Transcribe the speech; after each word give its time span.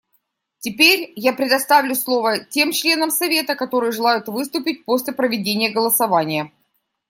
Теперь 0.57 1.13
я 1.15 1.31
предоставлю 1.31 1.93
слово 1.93 2.39
тем 2.43 2.71
членам 2.71 3.11
Совета, 3.11 3.55
которые 3.55 3.91
желают 3.91 4.27
выступить 4.29 4.83
после 4.83 5.13
проведения 5.13 5.69
голосования. 5.69 6.51